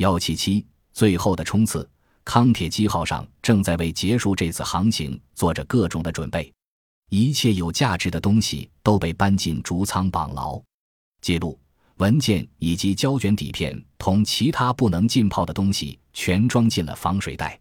[0.00, 1.86] 幺七七，最后的冲刺，
[2.24, 6.50] 康铁基号上正在为结束这次航行做着各种的准备，
[7.10, 10.58] 一切有价值的东西都被搬进竹舱绑牢，
[11.20, 11.60] 记录、
[11.98, 17.60] 文件以及胶卷底片同其他不能浸泡的东西全装进了防水袋。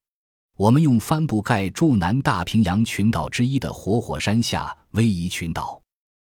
[0.56, 5.82] 我们用帆布盖住南太平洋群岛之一的活火山夏威夷群岛。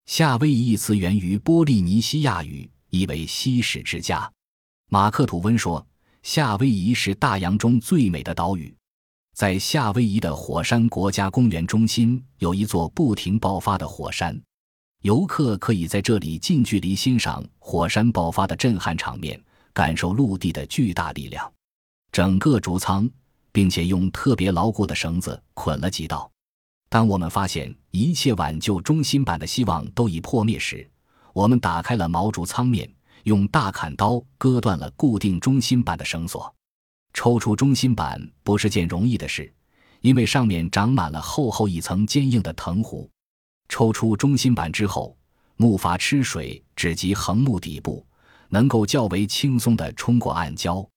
[0.05, 4.32] 夏威夷一词源于波利尼西亚语，意为西史之家。
[4.89, 5.86] 马克吐温说，
[6.24, 8.75] 夏威夷是大洋中最美的岛屿。
[9.36, 14.39] 在夏威夷的火山国家公园中心有一座不停爆发的火山，
[15.02, 19.42] 游客可以在这里近距离欣赏火山爆发的震撼场面，
[19.74, 21.52] 感受陆地的巨大力量。
[22.11, 23.10] 整个竹舱。
[23.58, 26.30] 并且用特别牢固的绳子捆了几道。
[26.89, 30.88] 当我们发现一切挽救中心板的希望都已破灭时，
[31.34, 32.88] 我们打开了毛竹舱面，
[33.28, 36.54] 用大砍刀割断了固定中心板的绳索。
[37.14, 39.53] 抽出中心板不是件容易的事，
[40.00, 43.09] 因为上面长满了厚厚一层坚硬的藤壶。
[43.67, 45.17] 抽出中心板之后，
[45.58, 48.08] 木筏吃水只及横木底部，
[48.47, 50.88] 能够较为轻松地冲过暗礁。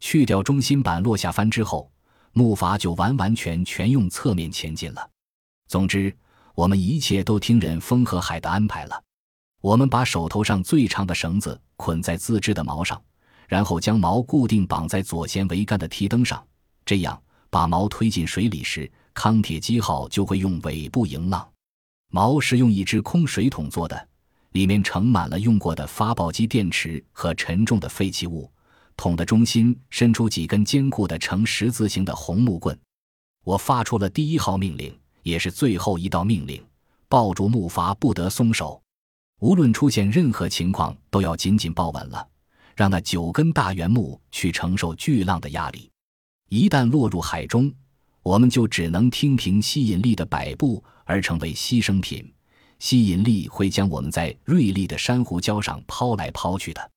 [0.00, 1.90] 去掉中心板落下帆之后。
[2.32, 5.10] 木筏就完完全全用侧面前进了。
[5.66, 6.16] 总之，
[6.54, 9.02] 我们一切都听任风和海的安排了。
[9.60, 13.00] 我们把手头上最长的绳子捆在自制的锚上，
[13.46, 16.42] 然后将锚固定绑在左舷桅杆的提灯上。
[16.86, 21.46] 这样，把锚推进水里时，康铁基号就会用尾部迎浪。
[22.10, 24.08] 锚是用一只空水桶做的，
[24.52, 28.50] 里面盛满了用过的发报机电池和沉重的废弃物。
[28.96, 32.78] 桶的中心伸出几根坚固的呈十字形的红木棍，
[33.44, 36.62] 我发出了第一号命令，也是最后一道命令：
[37.08, 38.82] 抱住木筏不得松手，
[39.40, 42.26] 无论出现任何情况都要紧紧抱稳了，
[42.76, 45.90] 让那九根大圆木去承受巨浪的压力。
[46.50, 47.72] 一旦落入海中，
[48.22, 52.30] 我们就只能听凭吸引力的摆布而成为牺牲品，
[52.78, 56.90] 吸引力会将我们在锐利的珊瑚礁上抛来抛去的。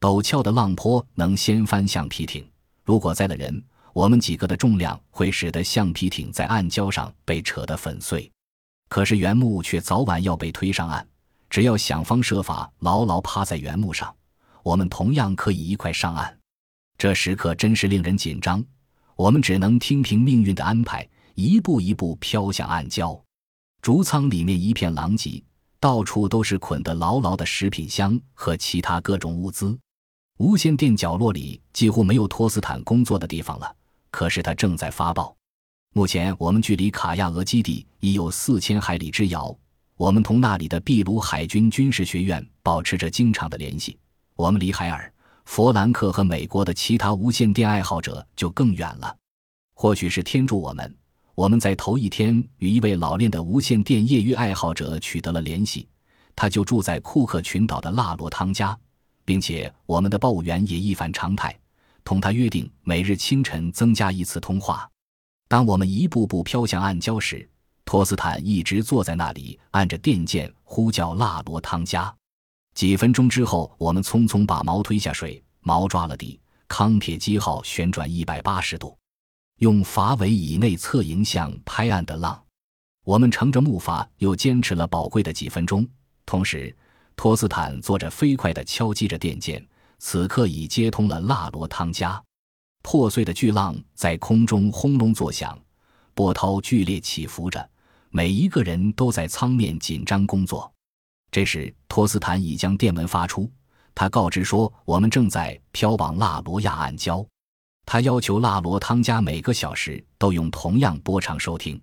[0.00, 2.42] 陡峭的浪坡能掀翻橡皮艇，
[2.84, 3.62] 如果载了人，
[3.92, 8.30] 我们几个的重量会使得橡皮艇在暗礁上被扯得粉碎。
[8.88, 11.06] 可是原木却早晚要被推上岸，
[11.52, 14.16] 只要想方设法牢牢趴在原木上，
[14.62, 16.38] 我们同样可以一块上岸。
[16.96, 18.64] 这时刻真是令人紧张，
[19.16, 23.20] 我们只能听凭命运的安排，一步一步飘向暗礁。
[23.82, 25.44] 竹舱里面一片狼藉，
[25.78, 29.78] 到处都是捆得牢牢的食品箱和其他各种物资。
[30.38, 33.70] 无线电角落里几乎没有托斯坦工作的地方了，
[34.10, 35.36] 可是他正在发报。
[35.92, 39.54] 目前我们距离卡亚俄基地已有四千海里之遥，
[40.02, 43.96] 我们同那里的秘鲁海军军事学院保持着经常的联系。
[44.34, 45.12] 我们离海尔、
[45.44, 49.16] 弗兰克和美国的其他无线电爱好者就更远了。
[49.74, 50.92] 或许是天助我们，
[51.36, 55.86] 我们在头一天与一位老练的无线电业余爱好者取得了联系，
[56.34, 58.76] 他就住在库克群岛的腊罗汤家。
[59.24, 61.56] 并且我们的报务员也一反常态，
[62.02, 64.90] 同他约定每日清晨增加一次通话。
[65.46, 67.48] 当我们一步步飘向暗礁时，
[67.84, 72.14] 托斯坦一直坐在那里，按着电键呼叫腊罗汤加。
[72.74, 76.40] 几分钟之后，我们匆匆把锚推下水，锚抓了底。
[76.68, 78.96] 康铁基号旋转一百八十度，
[79.58, 82.42] 用筏尾以内侧迎向拍岸的浪。
[83.04, 85.86] 我们乘着木筏又坚持了宝贵的几分钟，
[86.24, 86.74] 同时。
[87.14, 89.64] 托斯坦坐着飞快地敲击着电键，
[89.98, 92.20] 此刻已接通了腊罗汤加。
[92.82, 95.56] 破碎的巨浪在空中轰隆作响，
[96.14, 97.70] 波涛剧烈起伏着，
[98.10, 100.70] 每一个人都在舱面紧张工作。
[101.30, 103.50] 这时，托斯坦已将电文发出，
[103.94, 107.26] 他告知说我们正在飘往腊罗亚暗礁。
[107.86, 111.80] 他要求腊罗汤加每个小时都用同样波长收听。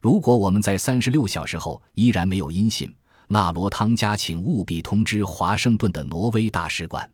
[0.00, 2.94] 如果我们在三十六小时后依然没有音信，
[3.28, 7.10] 纳罗汤加，请务必通知华盛顿的挪威大使馆。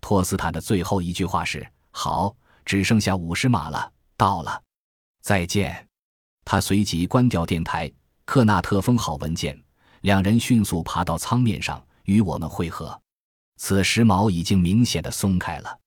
[0.00, 2.34] 托斯坦的最后一句话是：“好，
[2.64, 4.60] 只剩下五十码了，到了，
[5.22, 5.86] 再见。”
[6.44, 7.90] 他随即关掉电台。
[8.24, 9.60] 克纳特封好文件，
[10.02, 12.98] 两人迅速爬到舱面上与我们会合。
[13.56, 15.78] 此时锚已经明显的松开了，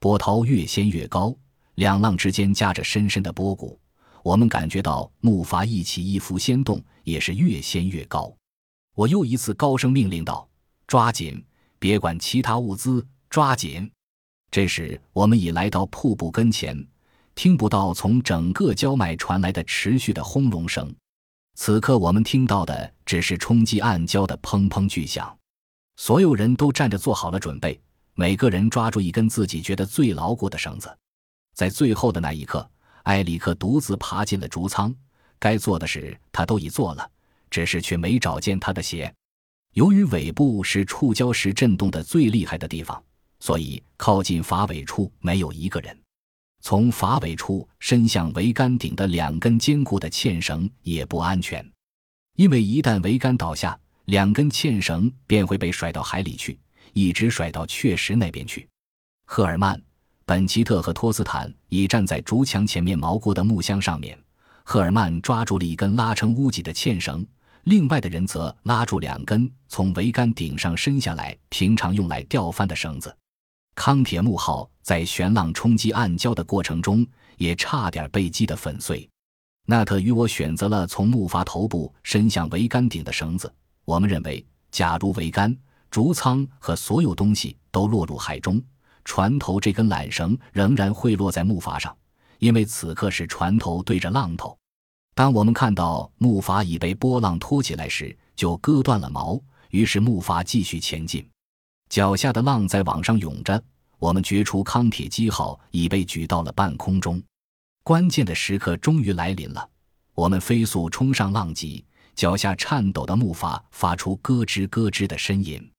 [0.00, 1.36] 波涛越掀越高，
[1.76, 3.78] 两浪之间夹着深深的波谷。
[4.22, 8.34] 我们感觉到木筏一起一伏掀动，也是越掀越高。
[8.94, 10.48] 我又一次高声命令道
[10.88, 11.44] ：“抓紧，
[11.78, 13.88] 别管其他物资，抓紧！”
[14.50, 16.74] 这时，我们已来到瀑布跟前，
[17.34, 20.94] 听不到从整个礁脉传来的持续的轰隆声。
[21.56, 25.36] 此刻，我们听到的只是冲击暗礁的砰砰巨响。
[25.96, 27.80] 所有人都站着做好了准备，
[28.14, 30.96] 每个人抓住一根自己觉得最牢固的绳子，
[31.54, 32.68] 在最后的那一刻，
[33.04, 34.94] 埃里克独自爬进了竹仓。
[35.38, 37.08] 该做的事他都已做了，
[37.50, 39.12] 只是却没找见他的鞋。
[39.74, 43.00] 由于尾部是触礁时震动的最厉害的地方，
[43.40, 45.96] 所以靠近筏尾处没有一个人。
[46.64, 51.62] 从筏尾处伸向桅杆顶的两根坚固的纤绳也不安全，
[52.36, 56.58] 因为一旦桅杆倒下，两根纤绳便会被甩到海里去。
[56.94, 58.66] 一直甩到确实那边去。
[59.26, 59.78] 赫尔曼、
[60.24, 64.18] 本奇特和托斯坦已站在竹墙前面锚过的木箱上面。
[64.64, 67.26] 赫尔曼抓住了一根拉成屋脊的纤绳，
[67.64, 73.14] 另外的人则拉住两根从桅杆顶上伸下来、平常用来吊帆的绳子。
[73.74, 77.06] 康铁木号在旋浪冲击暗礁的过程中，
[77.36, 79.08] 也差点被击得粉碎。
[79.66, 83.52] 纳特与我选择了从木筏头部伸向桅杆顶的绳子。
[83.84, 85.56] 我们认为，假如桅杆。
[85.90, 88.60] 竹舱和所有东西都落入海中，
[89.04, 91.96] 船头这根缆绳仍然会落在木筏上，
[92.40, 94.58] 因为此刻是船头对着浪头。
[95.14, 99.40] 当我们看到木筏已被波浪托起来时，就割断了锚，
[99.70, 101.24] 于是木筏继续前进。
[101.94, 103.62] 脚下的浪在往上涌着，
[104.00, 107.22] 我们掘出康铁基号已被举到了半空中。
[107.84, 109.70] 关键的时刻终于来临了，
[110.12, 111.84] 我们飞速冲上浪脊，
[112.16, 115.70] 脚下颤抖的木筏发出咯吱咯吱的呻吟。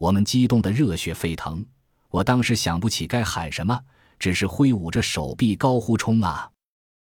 [0.00, 1.64] 我们激动得热血沸腾，
[2.08, 3.78] 我当时想不起该喊什么，
[4.18, 6.50] 只是挥舞着手臂高呼：“冲啊！”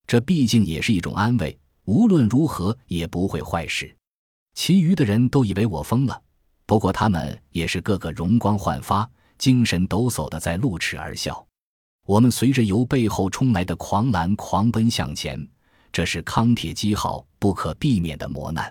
[0.04, 3.96] 这毕竟也是一种安慰，无论如何也不会坏事。
[4.54, 6.20] 其余的人都以为我疯了，
[6.68, 11.42] 不过他们也是个个容光焕发、精神抖擞的在露齿而笑。
[12.04, 15.48] 我们随着由背后冲来的狂澜狂奔向前，
[15.90, 18.70] 这是康铁基号不可避免的磨难，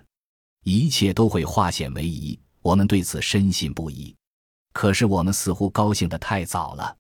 [0.63, 2.39] 一切都会化险为夷。
[2.61, 4.15] 我们对此深信不疑，
[4.73, 6.95] 可是我们似乎高兴得太早了。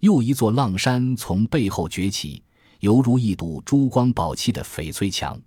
[0.00, 2.42] 又一座浪山从背后崛起，
[2.80, 5.40] 犹如一堵珠光宝气的翡翠墙。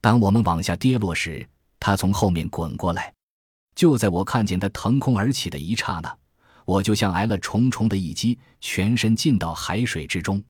[0.00, 1.46] 当我们往下跌落时，
[1.78, 3.12] 它从后面滚过来。
[3.74, 6.16] 就在我看见它腾空而起的一刹那，
[6.64, 10.42] 我就像挨了重重的一击，全身浸到海水之中，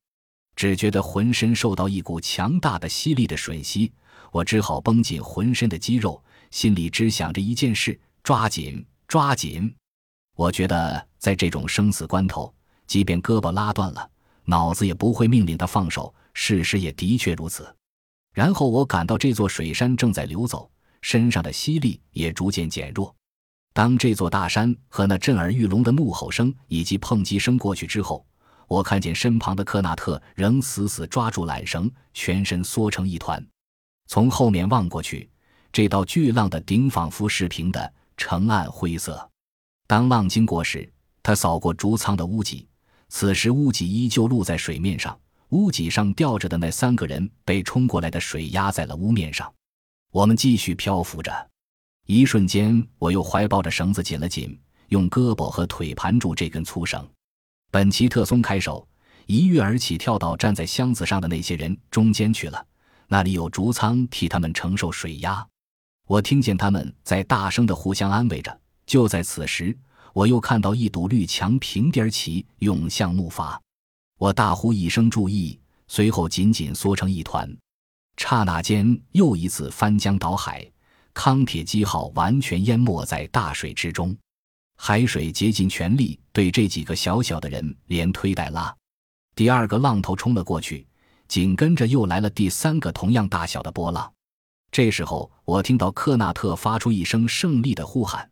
[0.57, 3.93] 只觉得浑身受到一股强大的吸力的吮吸。
[4.33, 7.99] 我只好绷紧浑身的肌肉，心里只想着一件事。
[8.23, 9.75] 抓紧，抓紧！
[10.37, 12.53] 我觉得在这种生死关头，
[12.87, 14.11] 即便胳膊拉断了，
[14.45, 16.15] 脑子也不会命令他放手。
[16.35, 17.75] 事实也的确如此。
[18.33, 20.71] 然后我感到这座水山正在流走，
[21.03, 23.15] 身上的吸力也逐渐减弱。
[23.73, 28.27] 当这座大山和那震耳欲聋的怒吼声以及碰击声过去之后，
[28.67, 33.45] 我看见身旁的克纳特仍死死抓住缆绳，全身缩成一团。
[34.07, 35.31] 从后面望过去，
[35.73, 37.93] 这道巨浪的顶仿佛是平的。
[38.23, 39.31] 呈暗灰色。
[39.87, 40.87] 当浪经过时，
[41.23, 42.69] 他扫过竹舱的屋脊，
[43.09, 45.19] 此时屋脊依旧露在水面上。
[45.49, 49.51] 屋脊上吊着的那三个人被冲过来的水压在了屋面上。
[50.13, 51.51] 我们继续漂浮着。
[52.07, 54.59] 一瞬间，我又怀抱着绳子紧了紧，
[54.89, 57.09] 用胳膊和腿盘住这根粗绳。
[57.71, 58.87] 本奇特松开手，
[59.27, 62.67] 一跃而起，跳到站在箱子上的那些人中间去了。
[63.07, 65.47] 那里有竹舱替他们承受水压。
[66.09, 68.61] 我听见他们在大声的互相安慰着。
[68.87, 69.77] 就在此时，
[70.13, 73.57] 我又看到一堵绿墙平地而起，涌向木筏。
[74.19, 77.49] 我大呼一声“注意”，随后紧紧缩成一团。
[78.23, 80.71] 刹那间，又一次翻江倒海，
[81.15, 84.15] 康铁基号完全淹没在大水之中。
[84.77, 88.73] 海水竭尽全力对这几个小小的人连推带拉。
[89.35, 90.87] 第二个浪头冲了过去，
[91.29, 94.13] 紧跟着又来了第三个同样大小的波浪。
[94.71, 98.31] 这时候，我听到克纳特发出一声胜利的呼喊。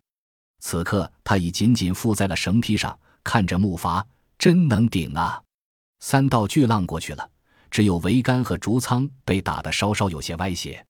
[0.61, 4.05] 此刻，他已紧紧附在了绳梯上，看着木筏，
[4.39, 5.43] 真能顶啊！
[6.01, 7.29] 三道巨浪过去了，
[7.71, 10.85] 只有桅杆和竹舱被打得稍稍有些歪斜。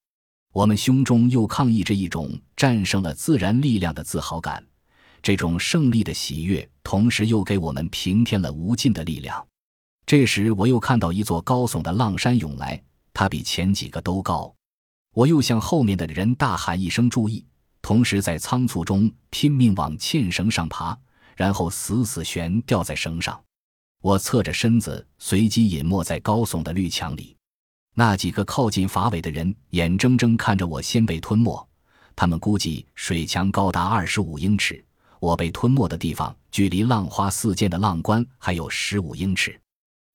[0.52, 4.64] 我们胸中又抗议着一种战胜了自然力量的自豪感，
[5.22, 9.46] 这种胜利的喜悦，同时又给我们平添了无尽的力量。
[10.06, 12.82] 这时，我又看到一座高耸的浪山涌来，
[13.12, 14.54] 它比前几个都高。
[15.14, 17.44] 我又向后面的人大喊一声“注意”，
[17.82, 20.98] 同时在仓促中拼命往纤绳上爬，
[21.36, 23.38] 然后死死悬吊在绳上。
[24.00, 27.36] 我侧着身子，随即隐没在高耸的绿墙里。
[27.94, 31.68] 那几个靠近筏尾的人眼睁睁看着我先被吞没。
[32.14, 34.84] 他们估计水墙高达二十五英尺，
[35.20, 39.58] 我被吞没的地方距离浪花四溅的浪关还有十五英尺。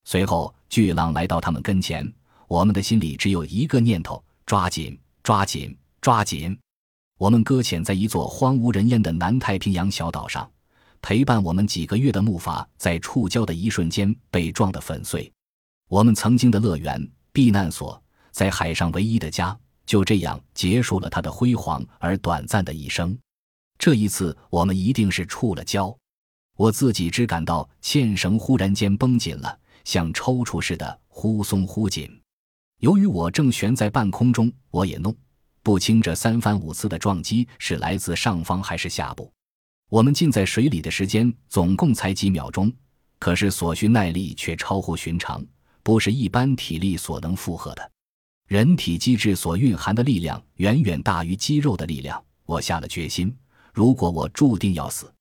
[0.06, 2.10] 随后巨浪来到他们跟前，
[2.48, 4.24] 我们的心里只有一个念头。
[4.46, 6.60] 抓紧，抓紧，抓紧！
[7.18, 10.52] 我们搁浅在一座荒无人烟的南太平洋小岛上，
[11.04, 15.30] 陪伴我们几个月的木筏，在触礁的一瞬间被撞得粉碎。
[15.90, 19.56] 我们曾经的乐园、避难所，在海上唯一的家，
[19.86, 23.16] 就这样结束了它的辉煌而短暂的一生。
[23.78, 25.94] 这一次，我们一定是触了礁。
[26.56, 32.10] 我自己只感到线绳忽然间绷紧了，像抽搐似的忽松忽紧。
[32.80, 35.14] 由于我正悬在半空中，我也弄
[35.64, 39.30] 不清这三番五次的撞击是来自上方还是下部。
[39.94, 42.74] 我们浸在水里的时间总共才几秒钟，
[43.20, 45.46] 可是所需耐力却超乎寻常，
[45.84, 47.92] 不是一般体力所能负荷的。
[48.48, 52.20] 人体机制所蕴含的力量远远大于肌肉的力量。
[52.48, 53.38] 我下了决心，
[53.72, 55.14] 如果我注定要死，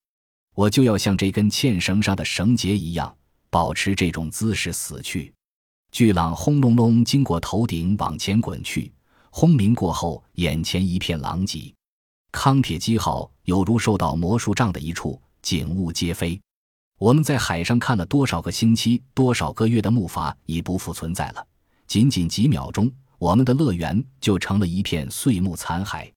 [0.54, 3.14] 我就要像这根纤绳上的绳结一样，
[3.50, 5.34] 保持这种姿势死去。
[5.90, 8.90] 巨浪轰隆隆经过头顶往前滚去，
[9.28, 11.74] 轰鸣过后，眼前一片狼藉。
[12.32, 16.40] 康铁基号犹如受到魔术杖的一处，景物皆非。
[16.98, 21.46] 我们在海上看了多少个星期、多少个月的木筏已不复存在了。
[21.86, 26.10] 仅仅几秒钟，我们的乐园就成了一片碎木残骸。